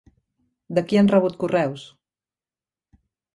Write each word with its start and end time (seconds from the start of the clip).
De 0.77 0.83
qui 0.87 0.99
han 1.01 1.11
rebut 1.11 1.35
correus? 1.43 1.85